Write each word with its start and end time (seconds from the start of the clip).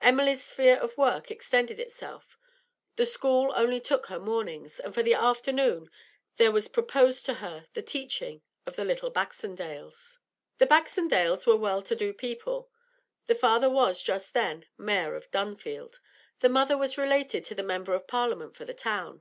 Emily's 0.00 0.42
sphere 0.42 0.76
of 0.78 0.96
work 0.96 1.30
extended 1.30 1.78
itself; 1.78 2.38
the 2.94 3.04
school 3.04 3.52
only 3.54 3.78
took 3.78 4.06
her 4.06 4.18
mornings, 4.18 4.80
and 4.80 4.94
for 4.94 5.02
the 5.02 5.12
afternoon 5.12 5.90
there 6.38 6.50
was 6.50 6.66
proposed 6.66 7.26
to 7.26 7.34
her 7.44 7.68
the 7.74 7.82
teaching 7.82 8.40
of 8.64 8.76
the 8.76 8.86
little 8.86 9.10
Baxendales. 9.10 10.16
The 10.56 10.64
Baxendales 10.66 11.44
were 11.46 11.56
well 11.58 11.82
to 11.82 11.94
do 11.94 12.14
people; 12.14 12.70
the 13.26 13.34
father 13.34 13.68
was, 13.68 14.02
just 14.02 14.32
then, 14.32 14.64
mayor 14.78 15.14
of 15.14 15.30
Dunfield, 15.30 16.00
the 16.40 16.48
mother 16.48 16.78
was 16.78 16.96
related 16.96 17.44
to 17.44 17.54
the 17.54 17.62
member 17.62 17.92
of 17.92 18.06
Parliament 18.06 18.56
for 18.56 18.64
the 18.64 18.72
town. 18.72 19.20